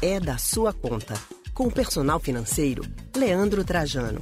[0.00, 1.14] é da sua conta.
[1.52, 2.82] Com o personal financeiro,
[3.16, 4.20] Leandro Trajano.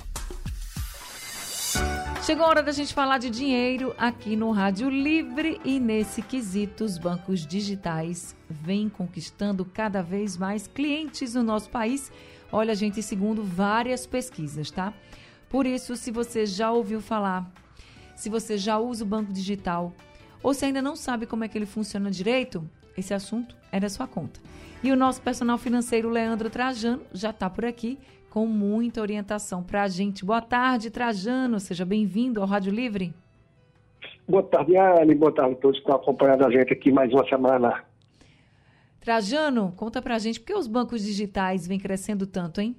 [2.25, 6.83] Chegou a hora da gente falar de dinheiro aqui no Rádio Livre e nesse quesito
[6.83, 12.11] os bancos digitais vêm conquistando cada vez mais clientes no nosso país.
[12.51, 14.95] Olha, gente, segundo várias pesquisas, tá?
[15.51, 17.53] Por isso, se você já ouviu falar,
[18.17, 19.95] se você já usa o banco digital
[20.43, 23.89] ou se ainda não sabe como é que ele funciona direito, esse assunto é da
[23.89, 24.41] sua conta.
[24.83, 27.99] E o nosso personal financeiro, Leandro Trajano, já está por aqui
[28.31, 30.25] com muita orientação para a gente.
[30.25, 31.59] Boa tarde, Trajano.
[31.59, 33.15] Seja bem-vindo ao Rádio Livre.
[34.29, 35.15] Boa tarde, Anne.
[35.15, 37.85] Boa tarde a todos que estão acompanhando a gente aqui mais uma semana.
[39.01, 42.77] Trajano, conta para a gente por que os bancos digitais vêm crescendo tanto, hein?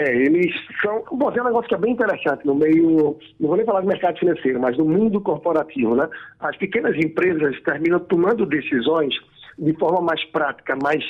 [0.00, 0.50] É, eles
[0.80, 1.04] são.
[1.12, 3.18] Bom, tem um negócio que é bem interessante no meio.
[3.38, 6.08] Não vou nem falar do mercado financeiro, mas no mundo corporativo, né?
[6.40, 9.14] As pequenas empresas terminam tomando decisões
[9.58, 11.04] de forma mais prática, mais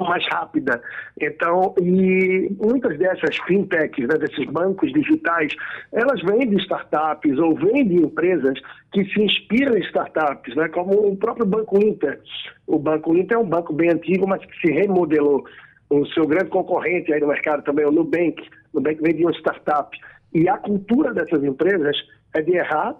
[0.00, 0.82] mais rápida.
[1.20, 5.54] Então, e muitas dessas fintechs, né, desses bancos digitais,
[5.92, 8.58] elas vêm de startups ou vêm de empresas
[8.92, 12.20] que se inspiram em startups, né, como o próprio Banco Inter.
[12.66, 15.44] O Banco Inter é um banco bem antigo, mas que se remodelou
[15.90, 18.42] o seu grande concorrente aí no mercado também é o Nubank.
[18.72, 19.96] O Nubank vem de uma startup.
[20.32, 21.96] E a cultura dessas empresas
[22.34, 22.96] é de errar,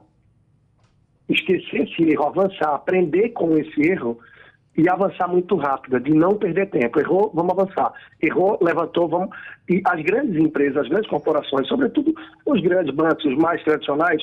[1.29, 4.19] esquecer esse erro, avançar, aprender com esse erro
[4.77, 7.01] e avançar muito rápido, de não perder tempo.
[7.01, 7.93] Errou, vamos avançar.
[8.23, 9.37] Errou, levantou, vamos.
[9.69, 12.15] E as grandes empresas, as grandes corporações, sobretudo
[12.47, 14.23] os grandes bancos, os mais tradicionais,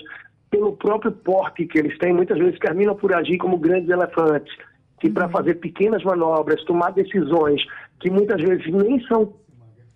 [0.50, 4.54] pelo próprio porte que eles têm, muitas vezes terminam por agir como grandes elefantes
[5.02, 5.32] que para uhum.
[5.32, 7.62] fazer pequenas manobras, tomar decisões
[8.00, 9.34] que muitas vezes nem são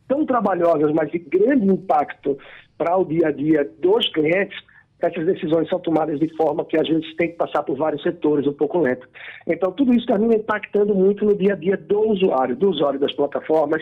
[0.07, 2.37] tão trabalhosas, mas de grande impacto
[2.77, 4.57] para o dia a dia dos clientes,
[5.05, 8.47] essas decisões são tomadas de forma que às vezes tem que passar por vários setores
[8.47, 9.07] um pouco lento.
[9.47, 13.13] Então, tudo isso termina impactando muito no dia a dia do usuário, do usuário das
[13.13, 13.81] plataformas,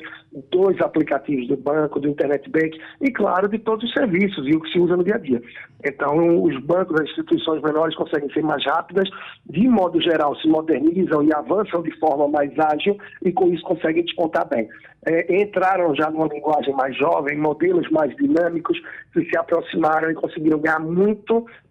[0.52, 4.61] dos aplicativos do banco, do internet bank e, claro, de todos os serviços e o
[4.61, 5.42] que se usa no dia a dia.
[5.86, 9.09] Então, os bancos, as instituições menores conseguem ser mais rápidas,
[9.49, 14.03] de modo geral, se modernizam e avançam de forma mais ágil e, com isso, conseguem
[14.03, 14.67] descontar bem.
[15.05, 18.81] É, entraram já numa linguagem mais jovem, modelos mais dinâmicos,
[19.14, 21.12] que se aproximaram e conseguiram ganhar muito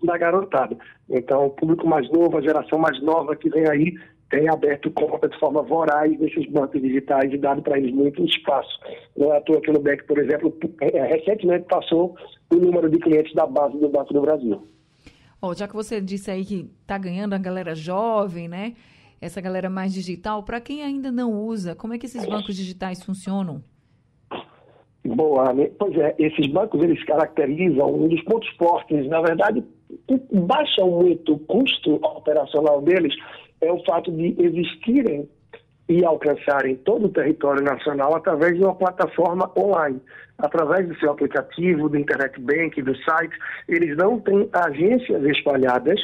[0.03, 0.77] da garotada.
[1.09, 3.95] Então, o público mais novo, a geração mais nova que vem aí,
[4.33, 8.81] tem aberto conta de forma voraz nesses bancos digitais e dado para eles muito espaço.
[9.15, 12.17] Não é à toa que o Nubank, por exemplo, é, recentemente passou
[12.51, 14.67] o número de clientes da base do Banco do Brasil.
[15.41, 18.75] Oh, já que você disse aí que está ganhando a galera jovem, né?
[19.21, 23.03] Essa galera mais digital, para quem ainda não usa, como é que esses bancos digitais
[23.03, 23.63] funcionam?
[25.15, 25.71] Boa, né?
[25.79, 29.63] pois é, esses bancos eles caracterizam um dos pontos fortes, na verdade,
[30.33, 33.15] baixam muito o custo operacional deles
[33.61, 35.29] é o fato de existirem
[35.89, 40.01] e alcançarem todo o território nacional através de uma plataforma online,
[40.39, 43.37] através do seu aplicativo, do internet bank, do site.
[43.69, 46.01] Eles não têm agências espalhadas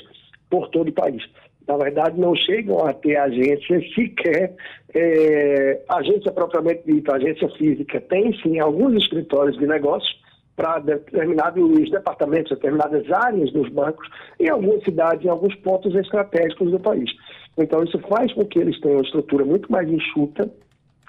[0.51, 1.23] por todo o país.
[1.69, 4.56] Na verdade, não chegam a ter agência sequer,
[4.95, 8.01] é, agência propriamente dita, agência física.
[8.01, 10.19] Tem sim alguns escritórios de negócios,
[10.59, 14.09] para determinados departamentos, determinadas áreas dos bancos,
[14.41, 17.09] em algumas cidades, em alguns pontos estratégicos do país.
[17.56, 20.50] Então, isso faz com que eles tenham uma estrutura muito mais enxuta,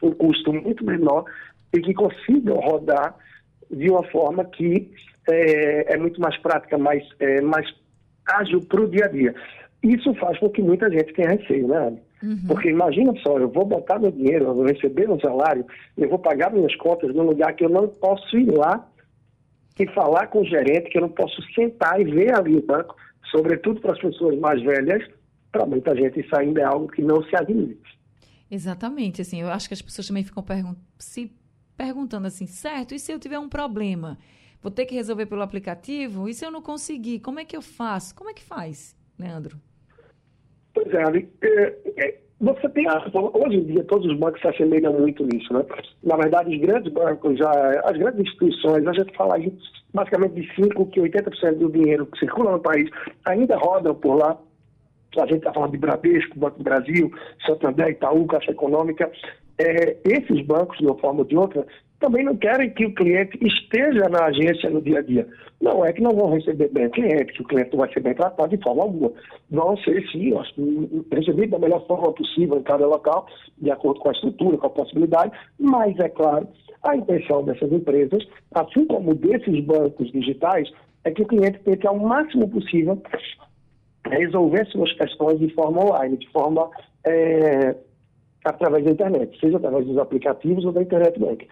[0.04, 1.26] um custo muito menor
[1.74, 3.16] e que consigam rodar
[3.72, 4.92] de uma forma que
[5.28, 7.68] é, é muito mais prática, mais, é, mais
[8.28, 9.34] ágil para o dia a dia.
[9.82, 11.98] Isso faz com que muita gente tenha receio, né?
[12.22, 12.48] Uhum.
[12.48, 15.66] Porque imagina só, eu vou botar meu dinheiro, eu vou receber meu salário,
[15.98, 18.86] eu vou pagar minhas contas num lugar que eu não posso ir lá
[19.80, 22.94] e falar com o gerente, que eu não posso sentar e ver ali o banco,
[23.32, 25.08] sobretudo para as pessoas mais velhas,
[25.52, 27.98] para muita gente isso ainda é algo que não se admite.
[28.52, 31.32] Exatamente, assim, eu acho que as pessoas também ficam pergun se
[31.78, 34.18] perguntando assim, certo, e se eu tiver um problema?
[34.62, 36.28] Vou ter que resolver pelo aplicativo?
[36.28, 38.14] E se eu não conseguir, como é que eu faço?
[38.14, 39.58] Como é que faz, Leandro?
[40.84, 45.26] Pois é, é, é você tem hoje em dia todos os bancos se assemelham muito
[45.26, 45.66] nisso, né?
[46.02, 47.52] Na verdade, os grandes bancos, já,
[47.84, 49.54] as grandes instituições, a gente fala aí
[49.94, 52.90] basicamente de 5 que 80% do dinheiro que circula no país
[53.26, 54.38] ainda rodam por lá.
[55.18, 57.12] A gente está falando de Bradesco, Banco do Brasil,
[57.46, 59.12] Santander, Itaú, Caixa Econômica.
[59.58, 61.68] É, esses bancos, de uma forma ou de outra,
[62.00, 65.28] também não querem que o cliente esteja na agência no dia a dia.
[65.62, 68.14] Não é que não vão receber bem o cliente, que o cliente vai ser bem
[68.14, 69.12] tratado de forma alguma.
[69.52, 70.34] Vão ser, sim,
[71.12, 74.70] recebidos da melhor forma possível em cada local, de acordo com a estrutura, com a
[74.70, 76.48] possibilidade, mas, é claro,
[76.84, 78.26] a intenção dessas empresas,
[78.56, 80.72] assim como desses bancos digitais,
[81.04, 83.02] é que o cliente tente ao máximo possível
[84.06, 86.70] resolver suas questões de forma online, de forma
[87.06, 87.76] é,
[88.46, 91.48] através da internet, seja através dos aplicativos ou da internet bank.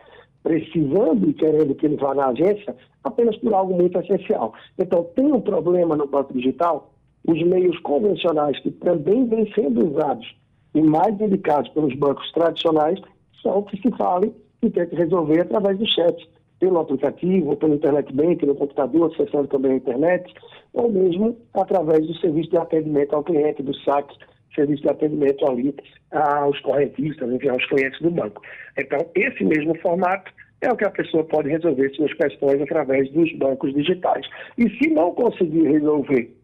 [0.47, 2.73] Precisando e querendo que ele vá na agência
[3.03, 4.53] apenas por algo muito essencial.
[4.79, 6.94] Então, tem um problema no banco digital,
[7.27, 10.25] os meios convencionais que também vêm sendo usados
[10.73, 12.97] e mais indicados pelos bancos tradicionais
[13.44, 16.29] são que se fale e tente resolver através do chat,
[16.61, 20.33] pelo aplicativo, pelo internet bank, no computador, acessando também a internet,
[20.71, 24.17] ou mesmo através do serviço de atendimento ao cliente, do saque,
[24.57, 25.74] serviço de atendimento ali
[26.12, 28.42] aos correntistas, enfim, aos clientes do banco.
[28.77, 30.31] Então, esse mesmo formato
[30.62, 34.25] é o que a pessoa pode resolver suas questões através dos bancos digitais.
[34.57, 36.36] E se não conseguir resolver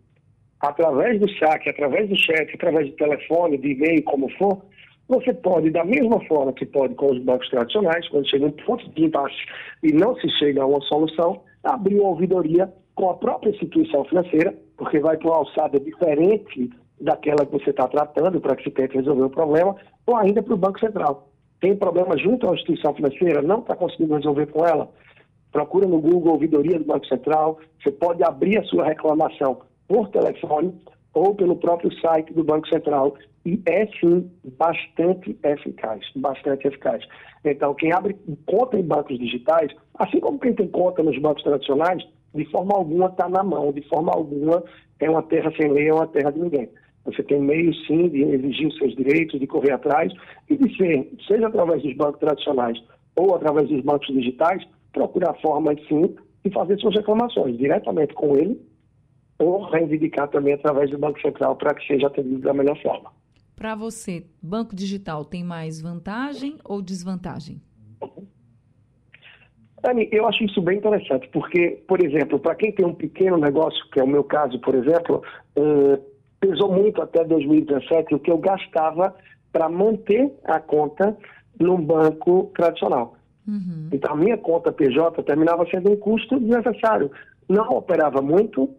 [0.61, 4.61] através do saque, através do chat, através do telefone, de e-mail, como for,
[5.09, 8.89] você pode, da mesma forma que pode com os bancos tradicionais, quando chega um ponto
[8.91, 9.35] de impasse
[9.81, 14.55] e não se chega a uma solução, abrir uma ouvidoria com a própria instituição financeira,
[14.77, 16.69] porque vai para uma alçada diferente
[16.99, 19.75] daquela que você está tratando para que se tente resolver o problema,
[20.05, 21.29] ou ainda para o Banco Central.
[21.59, 24.89] Tem problema junto à instituição financeira, não está conseguindo resolver com ela,
[25.51, 30.73] procura no Google ouvidoria do Banco Central, você pode abrir a sua reclamação por telefone
[31.13, 33.15] ou pelo próprio site do Banco Central
[33.45, 37.05] e é sim bastante eficaz, bastante eficaz.
[37.43, 42.03] Então, quem abre conta em bancos digitais, assim como quem tem conta nos bancos tradicionais,
[42.33, 44.63] de forma alguma está na mão, de forma alguma
[44.99, 46.69] é uma terra sem lei, é uma terra de ninguém.
[47.05, 50.11] Você tem meio sim de exigir os seus direitos, de correr atrás
[50.49, 52.81] e de ser, seja através dos bancos tradicionais
[53.15, 54.63] ou através dos bancos digitais,
[54.93, 58.59] procurar formas sim de fazer suas reclamações diretamente com ele
[59.39, 63.11] ou reivindicar também através do Banco Central para que seja atendido da melhor forma.
[63.55, 67.61] Para você, banco digital tem mais vantagem ou desvantagem?
[69.83, 73.83] Dani, eu acho isso bem interessante, porque, por exemplo, para quem tem um pequeno negócio,
[73.91, 75.21] que é o meu caso, por exemplo,
[75.57, 76.01] uh,
[76.39, 79.13] pesou muito até 2017 o que eu gastava
[79.51, 81.15] para manter a conta
[81.59, 83.15] num banco tradicional.
[83.45, 83.89] Uhum.
[83.91, 87.11] Então, a minha conta PJ terminava sendo um custo desnecessário
[87.49, 88.69] não operava muito,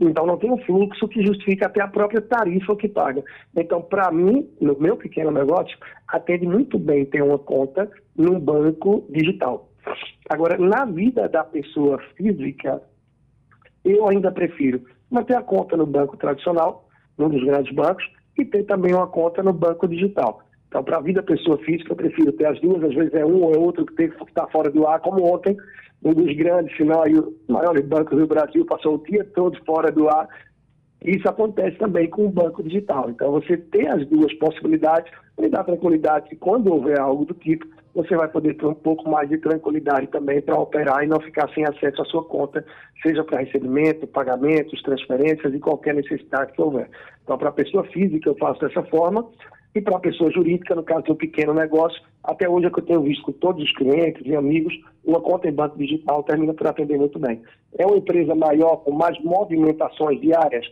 [0.00, 3.22] então não tem um fluxo que justifique até a própria tarifa que paga.
[3.56, 5.76] Então, para mim, no meu pequeno negócio,
[6.06, 9.68] atende muito bem ter uma conta num banco digital.
[10.28, 12.82] Agora, na vida da pessoa física,
[13.84, 16.88] eu ainda prefiro manter a conta no banco tradicional,
[17.18, 18.04] num dos grandes bancos,
[18.38, 20.42] e ter também uma conta no banco digital.
[20.68, 23.42] Então, para a vida pessoa física, eu prefiro ter as duas, às vezes é um
[23.42, 25.54] ou é outro que tem que estar fora do ar, como ontem,
[26.02, 29.62] um dos grandes, se não aí, os maiores bancos do Brasil passou o dia todo
[29.64, 30.26] fora do ar.
[31.04, 33.10] Isso acontece também com o banco digital.
[33.10, 37.66] Então, você ter as duas possibilidades me dá tranquilidade que quando houver algo do tipo,
[37.94, 41.48] você vai poder ter um pouco mais de tranquilidade também para operar e não ficar
[41.54, 42.64] sem acesso à sua conta,
[43.02, 46.88] seja para recebimento, pagamentos, transferências e qualquer necessidade que houver.
[47.22, 49.28] Então, para a pessoa física, eu faço dessa forma.
[49.74, 52.84] E para a pessoa jurídica, no caso um pequeno negócio, até hoje é que eu
[52.84, 56.66] tenho visto com todos os clientes e amigos, uma conta em banco digital termina por
[56.66, 57.42] atender muito bem.
[57.78, 60.66] É uma empresa maior, com mais movimentações diárias,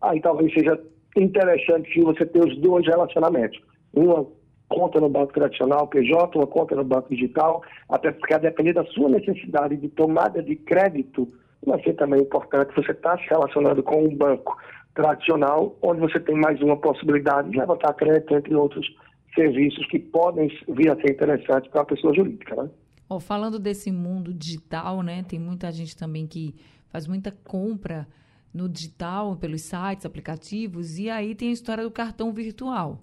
[0.00, 0.80] aí talvez seja
[1.14, 3.60] interessante você ter os dois relacionamentos.
[3.92, 4.26] Uma
[4.68, 8.84] conta no banco tradicional, PJ, uma conta no banco digital, até porque a depender da
[8.86, 11.28] sua necessidade de tomada de crédito,
[11.64, 14.56] vai ser também importante você estar tá se relacionando com um banco
[14.94, 18.86] tradicional, onde você tem mais uma possibilidade de levantar crédito, entre outros
[19.34, 22.62] serviços que podem vir a ser interessantes para a pessoa jurídica.
[22.62, 22.70] Né?
[23.08, 26.54] Oh, falando desse mundo digital, né, tem muita gente também que
[26.88, 28.06] faz muita compra
[28.52, 33.00] no digital, pelos sites, aplicativos, e aí tem a história do cartão virtual.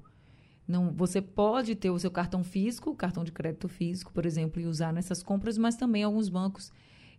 [0.67, 4.65] Não, você pode ter o seu cartão físico, cartão de crédito físico, por exemplo, e
[4.65, 6.71] usar nessas compras, mas também alguns bancos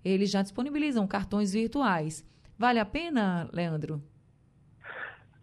[0.05, 2.25] eles já disponibilizam cartões virtuais.
[2.59, 4.01] Vale a pena, Leandro?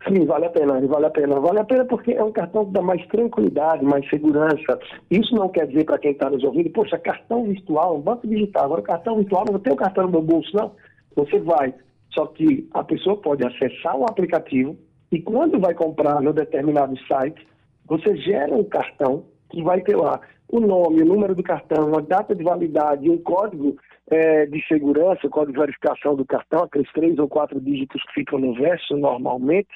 [0.07, 1.39] Sim, vale a pena, vale a pena.
[1.39, 4.79] Vale a pena porque é um cartão que dá mais tranquilidade, mais segurança.
[5.10, 8.81] Isso não quer dizer para quem está nos ouvindo, poxa, cartão virtual, banco digital, agora
[8.81, 10.74] cartão virtual, não tem o cartão no meu bolso, não.
[11.15, 11.74] Você vai.
[12.12, 14.77] Só que a pessoa pode acessar o aplicativo
[15.12, 17.45] e quando vai comprar no determinado site,
[17.85, 22.01] você gera um cartão que vai ter lá o nome, o número do cartão, a
[22.01, 23.75] data de validade, um código
[24.09, 28.39] é, de segurança, código de verificação do cartão, aqueles três ou quatro dígitos que ficam
[28.39, 29.69] no verso normalmente,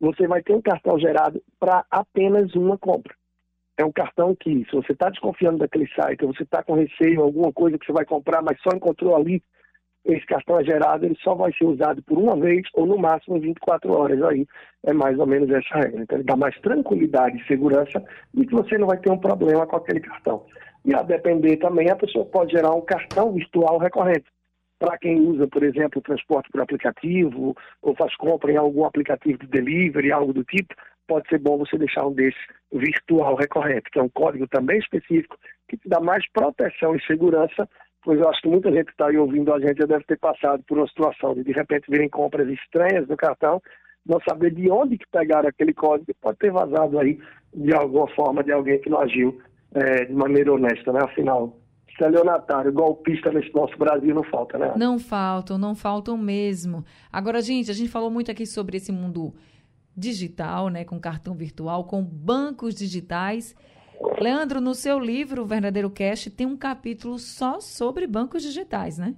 [0.00, 3.14] você vai ter um cartão gerado para apenas uma compra.
[3.78, 7.22] É um cartão que, se você está desconfiando daquele site, ou você está com receio,
[7.22, 9.42] alguma coisa que você vai comprar, mas só encontrou ali,
[10.06, 13.40] esse cartão é gerado, ele só vai ser usado por uma vez ou no máximo
[13.40, 14.22] 24 horas.
[14.22, 14.46] Aí
[14.84, 16.02] é mais ou menos essa regra.
[16.02, 19.66] Então, ele dá mais tranquilidade e segurança de que você não vai ter um problema
[19.66, 20.44] com aquele cartão.
[20.84, 24.26] E a depender também, a pessoa pode gerar um cartão virtual recorrente.
[24.78, 29.46] Para quem usa, por exemplo, transporte por aplicativo, ou faz compra em algum aplicativo de
[29.46, 30.74] delivery, algo do tipo,
[31.08, 32.38] pode ser bom você deixar um desse
[32.72, 35.36] virtual recorrente, que é um código também específico,
[35.68, 37.68] que te dá mais proteção e segurança,
[38.06, 40.16] pois eu acho que muita gente que está aí ouvindo a gente já deve ter
[40.16, 43.60] passado por uma situação de de repente virem compras estranhas no cartão,
[44.06, 47.18] não saber de onde que pegaram aquele código, pode ter vazado aí
[47.52, 49.36] de alguma forma de alguém que não agiu
[49.74, 51.00] é, de maneira honesta, né?
[51.02, 51.58] Afinal,
[51.88, 54.72] estelionatário, golpista nesse nosso Brasil não falta, né?
[54.76, 56.84] Não faltam, não faltam mesmo.
[57.12, 59.34] Agora, gente, a gente falou muito aqui sobre esse mundo
[59.96, 63.56] digital, né, com cartão virtual, com bancos digitais.
[64.20, 69.14] Leandro, no seu livro, O Verdadeiro Cash, tem um capítulo só sobre bancos digitais, né?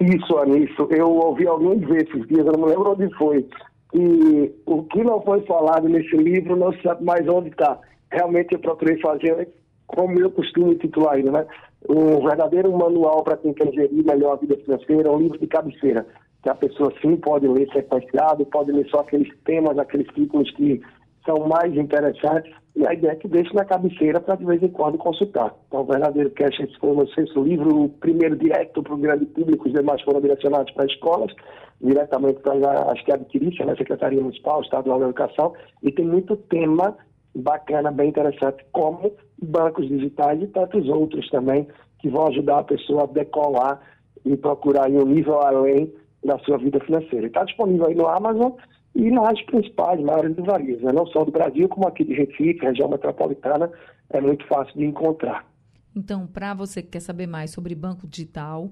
[0.00, 0.88] Isso, Anísio.
[0.90, 3.46] Eu ouvi alguns desses dias, eu não me lembro onde foi.
[3.94, 7.78] E o que não foi falado nesse livro, não se sabe mais onde está.
[8.10, 9.48] Realmente eu procurei fazer
[9.86, 11.46] como eu costumo titular ele, né?
[11.88, 16.06] Um verdadeiro manual para quem quer gerir melhor a vida financeira, um livro de cabeceira,
[16.42, 20.80] que a pessoa sim pode ler sequenciado, pode ler só aqueles temas, aqueles títulos que
[21.24, 24.68] são mais interessantes, e a ideia é que deixe na cabeceira para de vez em
[24.68, 25.54] quando consultar.
[25.68, 29.74] Então, o verdadeiro cash foi o livro, o primeiro direto para o grande público, os
[29.74, 31.32] demais foram direcionados para escolas,
[31.80, 35.52] diretamente para as que adquirissem, na Secretaria Municipal, Estadual da Educação,
[35.82, 36.96] e tem muito tema
[37.34, 39.12] bacana, bem interessante, como
[39.42, 41.66] bancos digitais e tantos outros também,
[41.98, 43.80] que vão ajudar a pessoa a decolar
[44.24, 45.92] e procurar um nível além
[46.24, 47.26] da sua vida financeira.
[47.26, 48.52] Está disponível aí no Amazon
[48.94, 50.92] e nas principais maiores livrarias, né?
[50.92, 53.70] não só do Brasil, como aqui de Recife, região metropolitana,
[54.10, 55.46] é muito fácil de encontrar.
[55.94, 58.70] Então, para você que quer saber mais sobre banco digital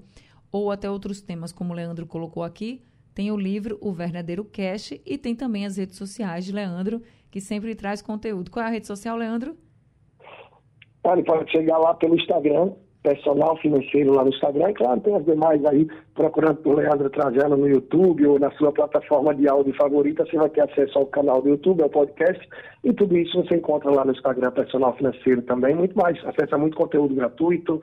[0.52, 2.82] ou até outros temas, como o Leandro colocou aqui,
[3.14, 7.40] tem o livro O Verdadeiro Cash e tem também as redes sociais de Leandro, que
[7.40, 8.50] sempre traz conteúdo.
[8.50, 9.56] Qual é a rede social, Leandro?
[11.02, 12.72] Pode, pode chegar lá pelo Instagram,
[13.02, 14.70] personal financeiro lá no Instagram.
[14.70, 18.72] E claro, tem as demais aí, procurando por Leandro Trajano no YouTube ou na sua
[18.72, 22.46] plataforma de áudio favorita, você vai ter acesso ao canal do YouTube, ao podcast.
[22.84, 25.74] E tudo isso você encontra lá no Instagram Personal Financeiro também.
[25.74, 27.82] Muito mais, acessa muito conteúdo gratuito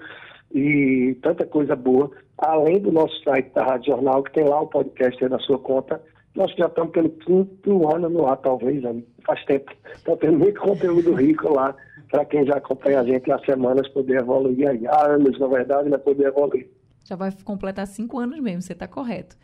[0.53, 2.11] e tanta coisa boa.
[2.37, 6.01] Além do nosso site da Rádio Jornal, que tem lá o podcast da sua conta.
[6.35, 8.83] Nós já estamos pelo quinto ano no ar, talvez,
[9.25, 9.71] faz tempo.
[9.99, 11.75] Então tem muito conteúdo rico lá
[12.09, 14.87] para quem já acompanha a gente há semanas poder evoluir aí.
[14.87, 16.69] Há anos, na verdade, né, poder evoluir.
[17.03, 19.37] Já vai completar cinco anos mesmo, você está correto.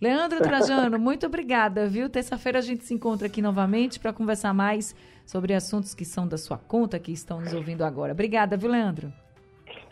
[0.00, 2.10] Leandro Trajano, muito obrigada, viu?
[2.10, 4.94] Terça-feira a gente se encontra aqui novamente para conversar mais
[5.24, 8.12] sobre assuntos que são da sua conta, que estão nos ouvindo agora.
[8.12, 9.12] Obrigada, viu, Leandro?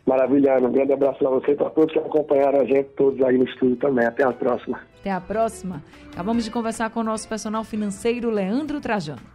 [0.05, 3.39] Maravilha, um grande abraço para você e para todos que acompanharam a gente, todos aí
[3.39, 4.05] no estúdio também.
[4.05, 4.81] Até a próxima.
[5.01, 5.83] Até a próxima.
[6.13, 9.32] Acabamos de conversar com o nosso personal financeiro, Leandro Trajano.